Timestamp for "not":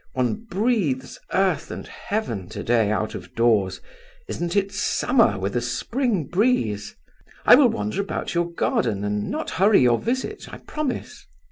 9.29-9.51